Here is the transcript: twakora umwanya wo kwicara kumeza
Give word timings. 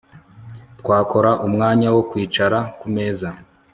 twakora 0.79 1.31
umwanya 1.47 1.87
wo 1.95 2.01
kwicara 2.09 2.57
kumeza 2.79 3.29